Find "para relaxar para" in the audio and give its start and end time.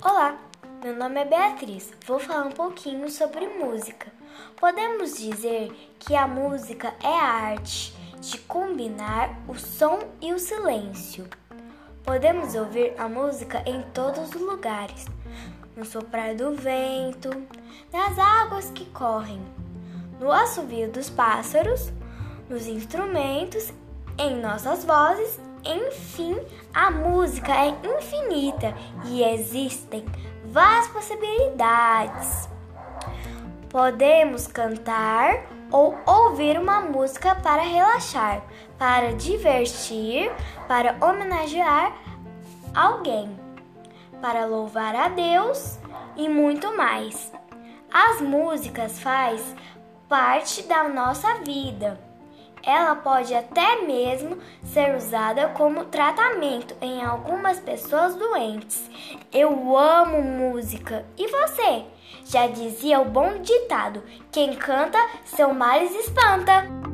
37.34-39.12